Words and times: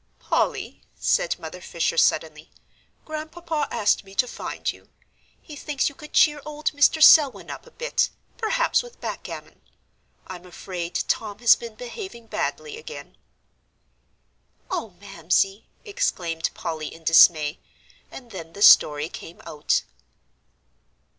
"Polly," 0.17 0.81
said 0.97 1.37
Mother 1.37 1.61
Fisher, 1.61 1.95
suddenly, 1.95 2.49
"Grandpapa 3.05 3.67
asked 3.69 4.03
me 4.03 4.15
to 4.15 4.27
find 4.27 4.73
you; 4.73 4.89
he 5.39 5.55
thinks 5.55 5.89
you 5.89 5.93
could 5.93 6.11
cheer 6.11 6.41
old 6.43 6.71
Mr. 6.71 7.03
Selwyn 7.03 7.51
up 7.51 7.67
a 7.67 7.69
bit, 7.69 8.09
perhaps, 8.35 8.81
with 8.81 8.99
backgammon. 8.99 9.61
I'm 10.25 10.43
afraid 10.47 10.95
Tom 11.07 11.37
has 11.37 11.55
been 11.55 11.75
behaving 11.75 12.25
badly 12.25 12.79
again." 12.79 13.15
"Oh, 14.71 14.95
Mamsie!" 14.99 15.67
exclaimed 15.85 16.49
Polly, 16.55 16.87
in 16.87 17.03
dismay. 17.03 17.59
And 18.09 18.31
then 18.31 18.53
the 18.53 18.63
story 18.63 19.07
came 19.07 19.39
out. 19.45 19.83